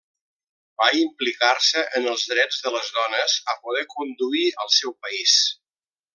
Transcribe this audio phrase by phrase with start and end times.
[0.81, 5.37] Va implicar-se en els drets de les dones a poder conduir al seu país.